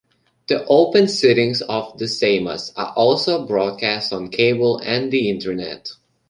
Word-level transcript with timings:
The 0.47 0.65
open 0.65 1.07
sittings 1.07 1.61
of 1.61 1.95
the 1.99 2.05
Seimas 2.05 2.73
are 2.75 2.91
also 2.95 3.45
broadcast 3.45 4.11
on 4.11 4.29
cable 4.29 4.79
and 4.79 5.11
the 5.11 5.29
internet. 5.29 5.91